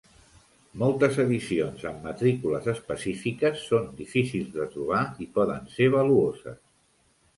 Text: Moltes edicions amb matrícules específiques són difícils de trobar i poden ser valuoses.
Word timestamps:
Moltes 0.83 1.17
edicions 1.23 1.83
amb 1.89 2.07
matrícules 2.07 2.69
específiques 2.73 3.61
són 3.67 3.87
difícils 4.01 4.49
de 4.57 4.67
trobar 4.73 5.03
i 5.27 5.29
poden 5.37 5.73
ser 5.77 5.91
valuoses. 5.99 6.61